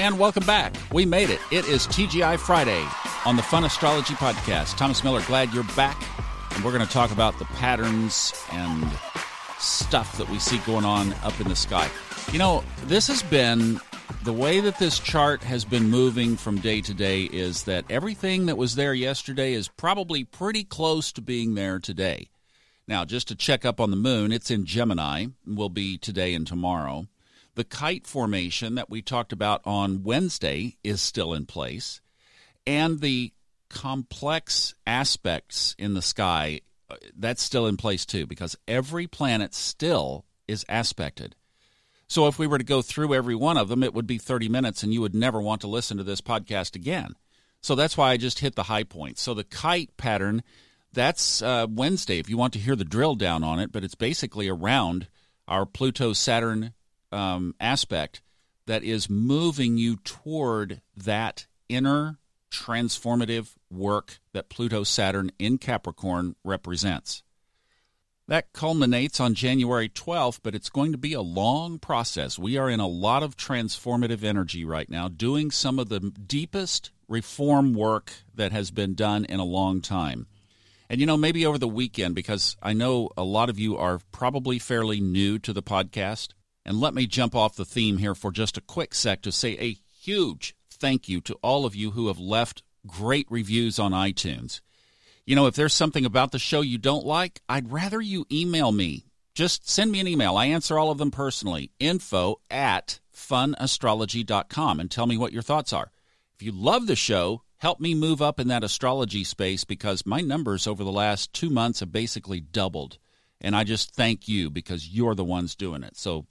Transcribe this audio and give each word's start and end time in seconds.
And 0.00 0.18
welcome 0.18 0.44
back. 0.46 0.74
We 0.92 1.04
made 1.04 1.28
it. 1.28 1.40
It 1.50 1.66
is 1.66 1.86
TGI 1.86 2.38
Friday 2.38 2.84
on 3.26 3.36
the 3.36 3.42
Fun 3.42 3.64
Astrology 3.64 4.14
Podcast. 4.14 4.76
Thomas 4.76 5.04
Miller, 5.04 5.20
glad 5.26 5.52
you're 5.52 5.64
back. 5.76 6.02
And 6.54 6.64
we're 6.64 6.72
going 6.72 6.84
to 6.84 6.92
talk 6.92 7.12
about 7.12 7.38
the 7.38 7.44
patterns 7.44 8.32
and 8.52 8.90
stuff 9.58 10.16
that 10.16 10.28
we 10.28 10.38
see 10.38 10.58
going 10.58 10.84
on 10.86 11.12
up 11.22 11.38
in 11.40 11.48
the 11.48 11.54
sky. 11.54 11.88
You 12.32 12.38
know, 12.38 12.64
this 12.84 13.06
has 13.08 13.22
been 13.22 13.80
the 14.24 14.32
way 14.32 14.60
that 14.60 14.78
this 14.78 14.98
chart 14.98 15.42
has 15.42 15.64
been 15.64 15.90
moving 15.90 16.36
from 16.36 16.58
day 16.58 16.80
to 16.80 16.94
day 16.94 17.24
is 17.24 17.64
that 17.64 17.84
everything 17.90 18.46
that 18.46 18.56
was 18.56 18.74
there 18.74 18.94
yesterday 18.94 19.52
is 19.52 19.68
probably 19.68 20.24
pretty 20.24 20.64
close 20.64 21.12
to 21.12 21.20
being 21.20 21.54
there 21.54 21.78
today. 21.78 22.30
Now, 22.88 23.04
just 23.04 23.28
to 23.28 23.34
check 23.34 23.64
up 23.64 23.78
on 23.78 23.90
the 23.90 23.96
moon, 23.96 24.32
it's 24.32 24.50
in 24.50 24.64
Gemini, 24.64 25.26
will 25.46 25.68
be 25.68 25.98
today 25.98 26.34
and 26.34 26.46
tomorrow. 26.46 27.06
The 27.54 27.64
kite 27.64 28.06
formation 28.06 28.76
that 28.76 28.88
we 28.88 29.02
talked 29.02 29.32
about 29.32 29.60
on 29.64 30.02
Wednesday 30.02 30.78
is 30.82 31.02
still 31.02 31.34
in 31.34 31.44
place. 31.44 32.00
And 32.66 33.00
the 33.00 33.32
complex 33.68 34.74
aspects 34.86 35.74
in 35.78 35.94
the 35.94 36.02
sky, 36.02 36.60
uh, 36.88 36.96
that's 37.16 37.42
still 37.42 37.66
in 37.66 37.76
place 37.76 38.06
too, 38.06 38.26
because 38.26 38.56
every 38.66 39.06
planet 39.06 39.54
still 39.54 40.24
is 40.48 40.64
aspected. 40.68 41.36
So 42.08 42.26
if 42.26 42.38
we 42.38 42.46
were 42.46 42.58
to 42.58 42.64
go 42.64 42.82
through 42.82 43.14
every 43.14 43.34
one 43.34 43.56
of 43.56 43.68
them, 43.68 43.82
it 43.82 43.94
would 43.94 44.06
be 44.06 44.18
30 44.18 44.48
minutes 44.48 44.82
and 44.82 44.92
you 44.92 45.00
would 45.00 45.14
never 45.14 45.40
want 45.40 45.62
to 45.62 45.66
listen 45.66 45.96
to 45.96 46.04
this 46.04 46.20
podcast 46.20 46.76
again. 46.76 47.14
So 47.62 47.74
that's 47.74 47.96
why 47.96 48.10
I 48.10 48.16
just 48.16 48.40
hit 48.40 48.54
the 48.54 48.64
high 48.64 48.82
points. 48.82 49.22
So 49.22 49.34
the 49.34 49.44
kite 49.44 49.96
pattern, 49.96 50.42
that's 50.92 51.40
uh, 51.40 51.66
Wednesday 51.70 52.18
if 52.18 52.28
you 52.28 52.36
want 52.36 52.52
to 52.54 52.58
hear 52.58 52.76
the 52.76 52.84
drill 52.84 53.14
down 53.14 53.44
on 53.44 53.60
it, 53.60 53.72
but 53.72 53.84
it's 53.84 53.94
basically 53.94 54.48
around 54.48 55.08
our 55.48 55.64
Pluto 55.64 56.12
Saturn 56.12 56.74
um, 57.12 57.54
aspect 57.60 58.22
that 58.66 58.82
is 58.82 59.10
moving 59.10 59.76
you 59.76 59.96
toward 59.96 60.80
that 60.96 61.46
inner 61.68 62.18
transformative 62.50 63.54
work 63.70 64.20
that 64.32 64.48
Pluto 64.48 64.84
Saturn 64.84 65.32
in 65.38 65.58
Capricorn 65.58 66.36
represents. 66.44 67.22
That 68.28 68.52
culminates 68.52 69.18
on 69.18 69.34
January 69.34 69.88
12th, 69.88 70.40
but 70.42 70.54
it's 70.54 70.70
going 70.70 70.92
to 70.92 70.98
be 70.98 71.12
a 71.12 71.20
long 71.20 71.78
process. 71.78 72.38
We 72.38 72.56
are 72.56 72.70
in 72.70 72.78
a 72.78 72.86
lot 72.86 73.22
of 73.22 73.36
transformative 73.36 74.22
energy 74.22 74.64
right 74.64 74.88
now, 74.88 75.08
doing 75.08 75.50
some 75.50 75.78
of 75.78 75.88
the 75.88 76.00
deepest 76.00 76.92
reform 77.08 77.74
work 77.74 78.12
that 78.34 78.52
has 78.52 78.70
been 78.70 78.94
done 78.94 79.24
in 79.24 79.40
a 79.40 79.44
long 79.44 79.80
time. 79.80 80.26
And 80.88 81.00
you 81.00 81.06
know, 81.06 81.16
maybe 81.16 81.44
over 81.44 81.58
the 81.58 81.66
weekend, 81.66 82.14
because 82.14 82.56
I 82.62 82.74
know 82.74 83.10
a 83.16 83.24
lot 83.24 83.50
of 83.50 83.58
you 83.58 83.76
are 83.76 84.00
probably 84.12 84.58
fairly 84.58 85.00
new 85.00 85.38
to 85.40 85.52
the 85.52 85.62
podcast. 85.62 86.28
And 86.64 86.80
let 86.80 86.94
me 86.94 87.06
jump 87.06 87.34
off 87.34 87.56
the 87.56 87.64
theme 87.64 87.98
here 87.98 88.14
for 88.14 88.30
just 88.30 88.56
a 88.56 88.62
quick 88.62 88.94
sec 88.94 89.22
to 89.22 89.32
say 89.32 89.56
a 89.58 89.76
huge 90.00 90.54
thank 90.70 91.08
you 91.08 91.20
to 91.22 91.34
all 91.42 91.64
of 91.64 91.74
you 91.74 91.92
who 91.92 92.08
have 92.08 92.18
left 92.18 92.62
great 92.86 93.26
reviews 93.30 93.78
on 93.78 93.92
iTunes. 93.92 94.60
You 95.24 95.36
know, 95.36 95.46
if 95.46 95.54
there's 95.54 95.74
something 95.74 96.04
about 96.04 96.32
the 96.32 96.38
show 96.38 96.60
you 96.60 96.78
don't 96.78 97.06
like, 97.06 97.40
I'd 97.48 97.72
rather 97.72 98.00
you 98.00 98.26
email 98.30 98.72
me. 98.72 99.06
Just 99.34 99.70
send 99.70 99.92
me 99.92 100.00
an 100.00 100.08
email. 100.08 100.36
I 100.36 100.46
answer 100.46 100.78
all 100.78 100.90
of 100.90 100.98
them 100.98 101.10
personally. 101.10 101.70
Info 101.78 102.40
at 102.50 103.00
funastrology.com 103.14 104.80
and 104.80 104.90
tell 104.90 105.06
me 105.06 105.16
what 105.16 105.32
your 105.32 105.42
thoughts 105.42 105.72
are. 105.72 105.92
If 106.34 106.42
you 106.42 106.52
love 106.52 106.86
the 106.86 106.96
show, 106.96 107.42
help 107.58 107.78
me 107.78 107.94
move 107.94 108.20
up 108.20 108.40
in 108.40 108.48
that 108.48 108.64
astrology 108.64 109.22
space 109.22 109.62
because 109.64 110.04
my 110.04 110.20
numbers 110.20 110.66
over 110.66 110.82
the 110.82 110.90
last 110.90 111.32
two 111.32 111.50
months 111.50 111.80
have 111.80 111.92
basically 111.92 112.40
doubled. 112.40 112.98
And 113.40 113.56
I 113.56 113.64
just 113.64 113.94
thank 113.94 114.28
you 114.28 114.50
because 114.50 114.88
you're 114.88 115.14
the 115.14 115.24
ones 115.24 115.54
doing 115.54 115.82
it. 115.82 115.96
So, 115.96 116.26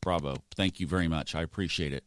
bravo. 0.00 0.36
Thank 0.54 0.80
you 0.80 0.86
very 0.86 1.08
much. 1.08 1.34
I 1.34 1.42
appreciate 1.42 1.92
it. 1.92 2.04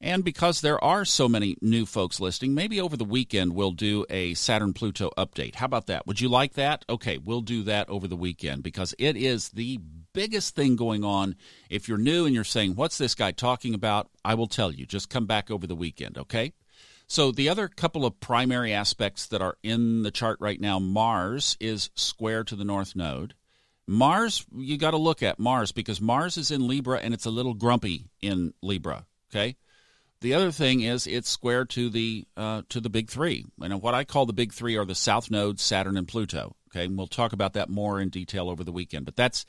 And 0.00 0.22
because 0.22 0.60
there 0.60 0.82
are 0.84 1.06
so 1.06 1.28
many 1.28 1.56
new 1.62 1.86
folks 1.86 2.20
listening, 2.20 2.54
maybe 2.54 2.78
over 2.78 2.96
the 2.96 3.04
weekend 3.04 3.54
we'll 3.54 3.72
do 3.72 4.04
a 4.10 4.34
Saturn 4.34 4.74
Pluto 4.74 5.10
update. 5.16 5.54
How 5.54 5.64
about 5.66 5.86
that? 5.86 6.06
Would 6.06 6.20
you 6.20 6.28
like 6.28 6.54
that? 6.54 6.84
Okay, 6.90 7.16
we'll 7.16 7.40
do 7.40 7.62
that 7.62 7.88
over 7.88 8.06
the 8.06 8.16
weekend 8.16 8.62
because 8.62 8.94
it 8.98 9.16
is 9.16 9.48
the 9.50 9.80
biggest 10.12 10.54
thing 10.54 10.76
going 10.76 11.04
on. 11.04 11.36
If 11.70 11.88
you're 11.88 11.96
new 11.96 12.26
and 12.26 12.34
you're 12.34 12.44
saying, 12.44 12.74
What's 12.74 12.98
this 12.98 13.14
guy 13.14 13.32
talking 13.32 13.72
about? 13.72 14.10
I 14.24 14.34
will 14.34 14.46
tell 14.46 14.72
you. 14.72 14.84
Just 14.84 15.08
come 15.08 15.26
back 15.26 15.50
over 15.50 15.66
the 15.66 15.74
weekend, 15.74 16.18
okay? 16.18 16.52
So, 17.06 17.30
the 17.30 17.48
other 17.48 17.68
couple 17.68 18.06
of 18.06 18.20
primary 18.20 18.72
aspects 18.72 19.26
that 19.26 19.42
are 19.42 19.56
in 19.62 20.02
the 20.02 20.10
chart 20.10 20.38
right 20.40 20.60
now 20.60 20.78
Mars 20.78 21.56
is 21.60 21.90
square 21.94 22.44
to 22.44 22.56
the 22.56 22.64
North 22.64 22.96
Node. 22.96 23.34
Mars, 23.86 24.44
you 24.56 24.78
got 24.78 24.92
to 24.92 24.96
look 24.96 25.22
at 25.22 25.38
Mars 25.38 25.72
because 25.72 26.00
Mars 26.00 26.36
is 26.36 26.50
in 26.50 26.66
Libra 26.66 26.98
and 26.98 27.12
it's 27.12 27.26
a 27.26 27.30
little 27.30 27.54
grumpy 27.54 28.06
in 28.20 28.54
Libra, 28.62 29.06
okay? 29.30 29.56
The 30.20 30.34
other 30.34 30.50
thing 30.50 30.80
is 30.80 31.06
it's 31.06 31.28
square 31.28 31.66
to 31.66 31.90
the 31.90 32.24
uh, 32.34 32.62
to 32.70 32.80
the 32.80 32.88
big 32.88 33.10
three, 33.10 33.44
and 33.60 33.82
what 33.82 33.92
I 33.92 34.04
call 34.04 34.24
the 34.24 34.32
big 34.32 34.54
three 34.54 34.74
are 34.78 34.86
the 34.86 34.94
South 34.94 35.30
nodes, 35.30 35.62
Saturn 35.62 35.98
and 35.98 36.08
Pluto. 36.08 36.56
Okay, 36.70 36.86
and 36.86 36.96
we'll 36.96 37.06
talk 37.06 37.34
about 37.34 37.52
that 37.52 37.68
more 37.68 38.00
in 38.00 38.08
detail 38.08 38.48
over 38.48 38.64
the 38.64 38.72
weekend. 38.72 39.04
But 39.04 39.16
that's 39.16 39.44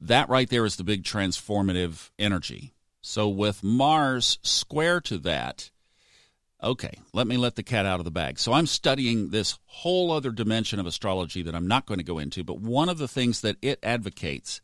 that 0.00 0.28
right 0.28 0.50
there 0.50 0.64
is 0.64 0.74
the 0.76 0.84
big 0.84 1.04
transformative 1.04 2.10
energy. 2.18 2.74
So 3.02 3.28
with 3.28 3.62
Mars 3.62 4.40
square 4.42 5.00
to 5.02 5.18
that, 5.18 5.70
okay, 6.66 6.98
let 7.12 7.26
me 7.26 7.36
let 7.36 7.54
the 7.54 7.62
cat 7.62 7.86
out 7.86 8.00
of 8.00 8.04
the 8.04 8.10
bag. 8.10 8.38
So 8.38 8.52
I'm 8.52 8.66
studying 8.66 9.30
this 9.30 9.58
whole 9.66 10.10
other 10.10 10.30
dimension 10.30 10.78
of 10.80 10.86
astrology 10.86 11.42
that 11.42 11.54
I'm 11.54 11.68
not 11.68 11.86
going 11.86 11.98
to 11.98 12.04
go 12.04 12.18
into, 12.18 12.44
but 12.44 12.60
one 12.60 12.88
of 12.88 12.98
the 12.98 13.08
things 13.08 13.40
that 13.40 13.56
it 13.62 13.78
advocates 13.82 14.60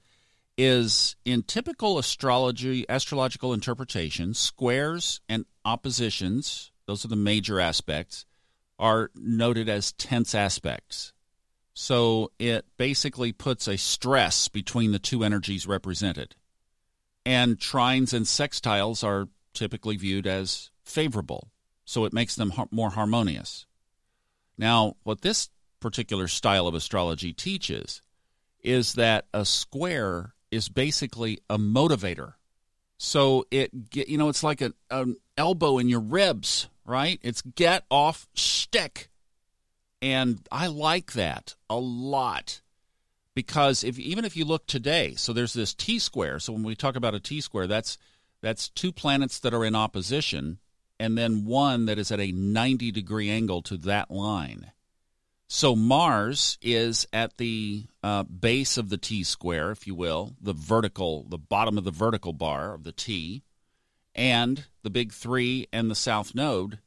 is 0.58 1.16
in 1.24 1.42
typical 1.44 1.98
astrology, 1.98 2.84
astrological 2.88 3.54
interpretation, 3.54 4.34
squares 4.34 5.20
and 5.28 5.46
oppositions, 5.64 6.72
those 6.86 7.04
are 7.04 7.08
the 7.08 7.16
major 7.16 7.60
aspects, 7.60 8.26
are 8.78 9.10
noted 9.14 9.68
as 9.68 9.92
tense 9.92 10.34
aspects. 10.34 11.12
So 11.72 12.32
it 12.38 12.66
basically 12.76 13.32
puts 13.32 13.66
a 13.66 13.78
stress 13.78 14.48
between 14.48 14.92
the 14.92 14.98
two 14.98 15.24
energies 15.24 15.66
represented. 15.66 16.34
And 17.24 17.58
trines 17.58 18.12
and 18.12 18.26
sextiles 18.26 19.04
are 19.04 19.28
typically 19.54 19.96
viewed 19.96 20.26
as 20.26 20.70
favorable, 20.84 21.48
so 21.84 22.04
it 22.04 22.12
makes 22.12 22.36
them 22.36 22.52
more 22.70 22.90
harmonious. 22.90 23.66
Now, 24.56 24.96
what 25.02 25.22
this 25.22 25.50
particular 25.80 26.28
style 26.28 26.66
of 26.66 26.74
astrology 26.74 27.32
teaches 27.32 28.02
is 28.62 28.94
that 28.94 29.26
a 29.34 29.44
square 29.44 30.34
is 30.50 30.68
basically 30.68 31.40
a 31.50 31.58
motivator. 31.58 32.34
So 32.98 33.46
it 33.50 33.90
get 33.90 34.08
you 34.08 34.16
know 34.16 34.28
it's 34.28 34.44
like 34.44 34.60
a, 34.60 34.72
an 34.90 35.16
elbow 35.36 35.78
in 35.78 35.88
your 35.88 36.00
ribs, 36.00 36.68
right? 36.84 37.18
It's 37.22 37.42
get 37.42 37.84
off 37.90 38.28
stick. 38.34 39.08
And 40.00 40.40
I 40.50 40.66
like 40.66 41.12
that 41.12 41.54
a 41.70 41.76
lot 41.76 42.60
because 43.34 43.82
if 43.82 43.98
even 43.98 44.24
if 44.24 44.36
you 44.36 44.44
look 44.44 44.66
today, 44.66 45.14
so 45.16 45.32
there's 45.32 45.52
this 45.52 45.74
T 45.74 45.98
square. 45.98 46.38
So 46.38 46.52
when 46.52 46.62
we 46.62 46.74
talk 46.74 46.96
about 46.96 47.14
a 47.14 47.20
T 47.20 47.40
square, 47.40 47.66
that's 47.66 47.98
that's 48.40 48.68
two 48.68 48.92
planets 48.92 49.40
that 49.40 49.54
are 49.54 49.64
in 49.64 49.74
opposition 49.74 50.58
and 51.02 51.18
then 51.18 51.44
one 51.44 51.86
that 51.86 51.98
is 51.98 52.12
at 52.12 52.20
a 52.20 52.30
90 52.30 52.92
degree 52.92 53.28
angle 53.28 53.60
to 53.60 53.76
that 53.76 54.08
line. 54.08 54.70
So 55.48 55.74
Mars 55.74 56.58
is 56.62 57.08
at 57.12 57.38
the 57.38 57.86
uh, 58.04 58.22
base 58.22 58.78
of 58.78 58.88
the 58.88 58.98
T 58.98 59.24
square, 59.24 59.72
if 59.72 59.84
you 59.84 59.96
will, 59.96 60.36
the 60.40 60.52
vertical, 60.52 61.24
the 61.28 61.38
bottom 61.38 61.76
of 61.76 61.82
the 61.82 61.90
vertical 61.90 62.32
bar 62.32 62.72
of 62.72 62.84
the 62.84 62.92
T, 62.92 63.42
and 64.14 64.66
the 64.84 64.90
big 64.90 65.12
three 65.12 65.66
and 65.72 65.90
the 65.90 65.96
south 65.96 66.36
node 66.36 66.78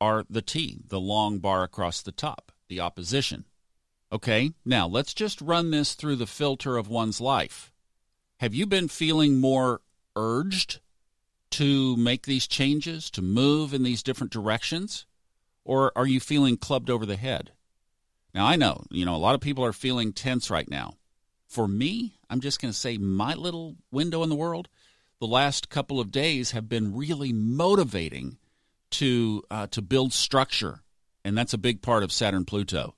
are 0.00 0.24
the 0.30 0.40
T, 0.40 0.84
the 0.86 1.00
long 1.00 1.40
bar 1.40 1.64
across 1.64 2.00
the 2.00 2.12
top, 2.12 2.52
the 2.68 2.78
opposition. 2.78 3.44
Okay, 4.12 4.52
now 4.64 4.86
let's 4.86 5.12
just 5.12 5.40
run 5.40 5.72
this 5.72 5.94
through 5.94 6.16
the 6.16 6.28
filter 6.28 6.76
of 6.76 6.86
one's 6.86 7.20
life. 7.20 7.72
Have 8.38 8.54
you 8.54 8.66
been 8.66 8.86
feeling 8.86 9.40
more 9.40 9.80
urged 10.14 10.78
to 11.52 11.96
make 11.96 12.26
these 12.26 12.46
changes, 12.46 13.10
to 13.10 13.22
move 13.22 13.74
in 13.74 13.82
these 13.82 14.02
different 14.02 14.32
directions? 14.32 15.06
Or 15.64 15.92
are 15.96 16.06
you 16.06 16.20
feeling 16.20 16.56
clubbed 16.56 16.90
over 16.90 17.04
the 17.04 17.16
head? 17.16 17.52
Now, 18.34 18.46
I 18.46 18.56
know, 18.56 18.84
you 18.90 19.04
know, 19.04 19.14
a 19.14 19.18
lot 19.18 19.34
of 19.34 19.40
people 19.40 19.64
are 19.64 19.72
feeling 19.72 20.12
tense 20.12 20.50
right 20.50 20.68
now. 20.68 20.94
For 21.46 21.66
me, 21.66 22.18
I'm 22.28 22.40
just 22.40 22.60
going 22.60 22.72
to 22.72 22.78
say 22.78 22.98
my 22.98 23.34
little 23.34 23.76
window 23.90 24.22
in 24.22 24.28
the 24.28 24.34
world, 24.34 24.68
the 25.20 25.26
last 25.26 25.68
couple 25.68 25.98
of 25.98 26.12
days 26.12 26.52
have 26.52 26.68
been 26.68 26.94
really 26.94 27.32
motivating 27.32 28.38
to 28.90 29.42
uh, 29.50 29.66
to 29.68 29.82
build 29.82 30.12
structure, 30.12 30.82
and 31.24 31.36
that's 31.36 31.54
a 31.54 31.58
big 31.58 31.82
part 31.82 32.02
of 32.02 32.12
Saturn 32.12 32.44
Pluto. 32.44 32.94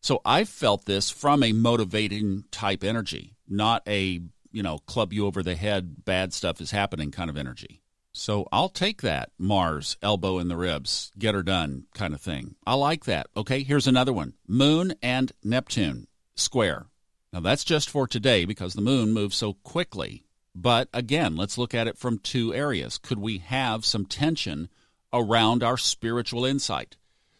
So 0.00 0.20
I 0.24 0.44
felt 0.44 0.84
this 0.84 1.10
from 1.10 1.42
a 1.42 1.52
motivating 1.52 2.44
type 2.50 2.84
energy, 2.84 3.34
not 3.48 3.82
a 3.86 4.20
you 4.52 4.62
know 4.62 4.78
club 4.78 5.12
you 5.12 5.26
over 5.26 5.42
the 5.42 5.56
head, 5.56 6.04
bad 6.04 6.32
stuff 6.32 6.60
is 6.60 6.70
happening 6.70 7.10
kind 7.10 7.30
of 7.30 7.36
energy. 7.36 7.82
So 8.12 8.48
I'll 8.50 8.68
take 8.68 9.02
that 9.02 9.30
Mars 9.38 9.96
elbow 10.02 10.38
in 10.38 10.48
the 10.48 10.56
ribs, 10.56 11.12
get 11.18 11.34
her 11.34 11.42
done 11.42 11.84
kind 11.94 12.14
of 12.14 12.20
thing. 12.20 12.56
I 12.66 12.74
like 12.74 13.04
that. 13.04 13.28
Okay, 13.36 13.62
here's 13.62 13.86
another 13.86 14.12
one 14.12 14.34
Moon 14.46 14.94
and 15.02 15.32
Neptune 15.44 16.08
square. 16.34 16.86
Now 17.32 17.40
that's 17.40 17.64
just 17.64 17.90
for 17.90 18.06
today 18.06 18.44
because 18.44 18.74
the 18.74 18.80
moon 18.80 19.12
moves 19.12 19.36
so 19.36 19.54
quickly. 19.54 20.24
But 20.54 20.88
again, 20.92 21.36
let's 21.36 21.58
look 21.58 21.74
at 21.74 21.86
it 21.86 21.98
from 21.98 22.18
two 22.18 22.52
areas. 22.52 22.98
Could 22.98 23.20
we 23.20 23.38
have 23.38 23.84
some 23.84 24.06
tension 24.06 24.68
around 25.12 25.62
our 25.62 25.76
spiritual 25.76 26.44
insight? 26.44 26.96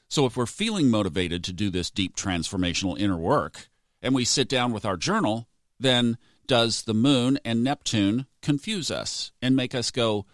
So 0.08 0.24
if 0.24 0.36
we're 0.36 0.46
feeling 0.46 0.90
motivated 0.90 1.42
to 1.44 1.52
do 1.52 1.70
this 1.70 1.90
deep 1.90 2.16
transformational 2.16 2.98
inner 2.98 3.16
work 3.16 3.68
and 4.00 4.14
we 4.14 4.24
sit 4.24 4.48
down 4.48 4.72
with 4.72 4.84
our 4.86 4.96
journal, 4.96 5.48
then 5.80 6.16
does 6.48 6.82
the 6.82 6.94
moon 6.94 7.38
and 7.44 7.62
Neptune 7.62 8.26
confuse 8.42 8.90
us 8.90 9.30
and 9.40 9.54
make 9.54 9.74
us 9.74 9.92
go, 9.92 10.26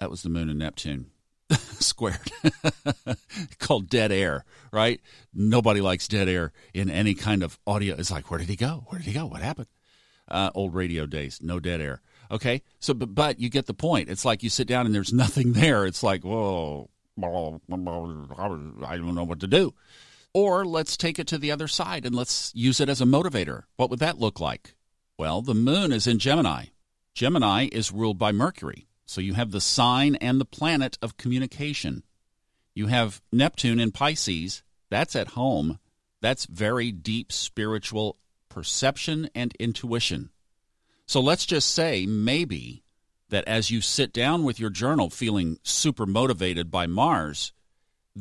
that 0.00 0.10
was 0.10 0.22
the 0.22 0.28
moon 0.28 0.48
and 0.48 0.58
Neptune 0.58 1.10
squared, 1.50 2.32
called 3.58 3.88
dead 3.88 4.10
air, 4.10 4.44
right? 4.72 5.00
Nobody 5.32 5.80
likes 5.80 6.08
dead 6.08 6.28
air 6.28 6.52
in 6.74 6.90
any 6.90 7.14
kind 7.14 7.44
of 7.44 7.58
audio. 7.66 7.94
It's 7.96 8.10
like, 8.10 8.30
where 8.30 8.38
did 8.38 8.48
he 8.48 8.56
go? 8.56 8.84
Where 8.88 8.98
did 8.98 9.06
he 9.06 9.12
go? 9.12 9.26
What 9.26 9.42
happened? 9.42 9.68
Uh, 10.26 10.50
old 10.54 10.74
radio 10.74 11.06
days, 11.06 11.40
no 11.42 11.60
dead 11.60 11.80
air. 11.80 12.00
Okay, 12.30 12.62
so 12.78 12.94
but, 12.94 13.14
but 13.14 13.40
you 13.40 13.50
get 13.50 13.66
the 13.66 13.74
point. 13.74 14.08
It's 14.08 14.24
like 14.24 14.42
you 14.42 14.48
sit 14.48 14.68
down 14.68 14.86
and 14.86 14.94
there's 14.94 15.12
nothing 15.12 15.52
there. 15.52 15.84
It's 15.84 16.02
like, 16.02 16.24
whoa, 16.24 16.88
I 17.20 17.26
don't 18.96 19.14
know 19.14 19.24
what 19.24 19.40
to 19.40 19.46
do. 19.46 19.74
Or 20.32 20.64
let's 20.64 20.96
take 20.96 21.18
it 21.18 21.26
to 21.28 21.38
the 21.38 21.50
other 21.50 21.68
side 21.68 22.06
and 22.06 22.14
let's 22.14 22.52
use 22.54 22.80
it 22.80 22.88
as 22.88 23.00
a 23.00 23.04
motivator. 23.04 23.64
What 23.76 23.90
would 23.90 23.98
that 23.98 24.18
look 24.18 24.38
like? 24.38 24.74
Well, 25.18 25.42
the 25.42 25.54
moon 25.54 25.92
is 25.92 26.06
in 26.06 26.18
Gemini. 26.18 26.66
Gemini 27.14 27.68
is 27.72 27.92
ruled 27.92 28.18
by 28.18 28.32
Mercury. 28.32 28.86
So 29.06 29.20
you 29.20 29.34
have 29.34 29.50
the 29.50 29.60
sign 29.60 30.14
and 30.16 30.40
the 30.40 30.44
planet 30.44 30.96
of 31.02 31.16
communication. 31.16 32.04
You 32.74 32.86
have 32.86 33.20
Neptune 33.32 33.80
in 33.80 33.90
Pisces. 33.90 34.62
That's 34.88 35.16
at 35.16 35.28
home. 35.28 35.80
That's 36.20 36.46
very 36.46 36.92
deep 36.92 37.32
spiritual 37.32 38.16
perception 38.48 39.28
and 39.34 39.54
intuition. 39.58 40.30
So 41.06 41.20
let's 41.20 41.44
just 41.44 41.74
say 41.74 42.06
maybe 42.06 42.84
that 43.30 43.46
as 43.48 43.70
you 43.70 43.80
sit 43.80 44.12
down 44.12 44.44
with 44.44 44.60
your 44.60 44.70
journal 44.70 45.10
feeling 45.10 45.58
super 45.62 46.06
motivated 46.06 46.70
by 46.70 46.86
Mars, 46.86 47.52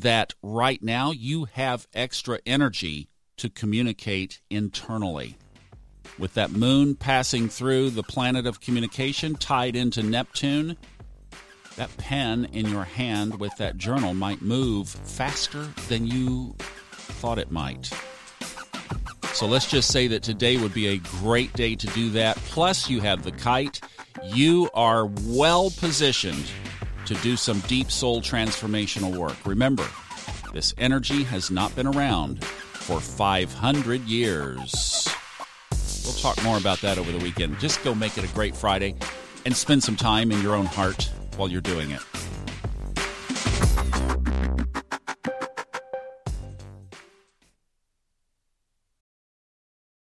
that 0.01 0.33
right 0.41 0.81
now 0.81 1.11
you 1.11 1.45
have 1.45 1.87
extra 1.93 2.39
energy 2.45 3.09
to 3.37 3.49
communicate 3.49 4.41
internally. 4.49 5.37
With 6.17 6.33
that 6.33 6.51
moon 6.51 6.95
passing 6.95 7.49
through 7.49 7.91
the 7.91 8.03
planet 8.03 8.45
of 8.45 8.61
communication 8.61 9.35
tied 9.35 9.75
into 9.75 10.03
Neptune, 10.03 10.77
that 11.75 11.95
pen 11.97 12.45
in 12.51 12.69
your 12.69 12.83
hand 12.83 13.39
with 13.39 13.55
that 13.57 13.77
journal 13.77 14.13
might 14.13 14.41
move 14.41 14.89
faster 14.89 15.67
than 15.87 16.05
you 16.05 16.55
thought 16.91 17.37
it 17.37 17.51
might. 17.51 17.89
So 19.33 19.47
let's 19.47 19.69
just 19.69 19.91
say 19.91 20.07
that 20.07 20.23
today 20.23 20.57
would 20.57 20.73
be 20.73 20.87
a 20.87 20.97
great 20.97 21.53
day 21.53 21.75
to 21.75 21.87
do 21.87 22.09
that. 22.11 22.35
Plus, 22.37 22.89
you 22.89 22.99
have 23.01 23.23
the 23.23 23.31
kite. 23.31 23.79
You 24.25 24.69
are 24.73 25.05
well 25.05 25.69
positioned 25.69 26.51
to 27.09 27.15
do 27.23 27.35
some 27.35 27.59
deep 27.61 27.89
soul 27.89 28.21
transformational 28.21 29.17
work. 29.17 29.35
Remember, 29.43 29.83
this 30.53 30.75
energy 30.77 31.23
has 31.23 31.49
not 31.49 31.75
been 31.75 31.87
around 31.87 32.43
for 32.45 32.99
500 32.99 34.01
years. 34.01 35.09
We'll 36.05 36.13
talk 36.13 36.43
more 36.43 36.59
about 36.59 36.81
that 36.81 36.99
over 36.99 37.11
the 37.11 37.17
weekend. 37.17 37.59
Just 37.59 37.83
go 37.83 37.95
make 37.95 38.15
it 38.19 38.23
a 38.23 38.33
great 38.35 38.55
Friday 38.55 38.93
and 39.43 39.57
spend 39.57 39.81
some 39.81 39.95
time 39.95 40.31
in 40.31 40.39
your 40.43 40.53
own 40.53 40.67
heart 40.67 41.09
while 41.35 41.49
you're 41.49 41.61
doing 41.61 41.89
it. 41.89 42.01